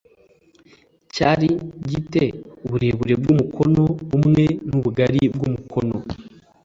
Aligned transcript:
Cyari 1.13 1.49
gi 1.87 1.99
te 2.11 2.23
uburebure 2.65 3.13
bw 3.21 3.27
umukono 3.33 3.83
umwe 4.17 4.45
n 4.69 4.71
ubugari 4.79 5.21
bw 5.35 5.41
umukono 5.49 5.97